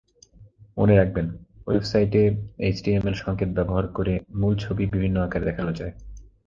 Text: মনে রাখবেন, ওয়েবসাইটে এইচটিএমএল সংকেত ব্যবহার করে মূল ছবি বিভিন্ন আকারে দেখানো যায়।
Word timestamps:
মনে 0.77 0.93
রাখবেন, 0.95 1.27
ওয়েবসাইটে 1.67 2.21
এইচটিএমএল 2.59 3.15
সংকেত 3.15 3.49
ব্যবহার 3.57 3.85
করে 3.97 4.13
মূল 4.39 4.53
ছবি 4.55 4.83
বিভিন্ন 4.85 5.17
আকারে 5.21 5.45
দেখানো 5.45 5.71
যায়। 5.79 5.93